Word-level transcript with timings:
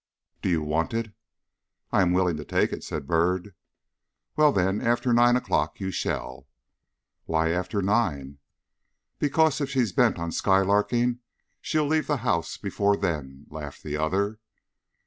"Do 0.41 0.49
you 0.49 0.63
want 0.63 0.95
it?" 0.95 1.13
"I 1.91 2.01
am 2.01 2.11
willing 2.11 2.35
to 2.37 2.43
take 2.43 2.73
it," 2.73 2.83
said 2.83 3.05
Byrd. 3.05 3.53
"Well, 4.35 4.51
then, 4.51 4.81
after 4.81 5.13
nine 5.13 5.35
o'clock 5.35 5.79
you 5.79 5.91
shall." 5.91 6.47
"Why 7.25 7.51
after 7.51 7.83
nine?" 7.83 8.39
"Because 9.19 9.61
if 9.61 9.69
she's 9.69 9.93
bent 9.93 10.17
on 10.17 10.31
skylarking, 10.31 11.19
she'll 11.61 11.85
leave 11.85 12.07
the 12.07 12.17
house 12.25 12.57
before 12.57 12.97
then," 12.97 13.45
laughed 13.51 13.83
the 13.83 13.95
other. 13.95 14.39